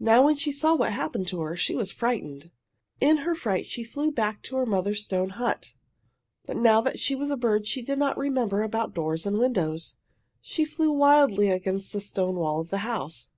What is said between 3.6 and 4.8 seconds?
she flew back to her